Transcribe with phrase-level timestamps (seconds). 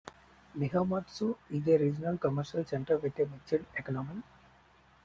[0.57, 4.23] Nihonmatsu is a regional commercial center with a mixed economy.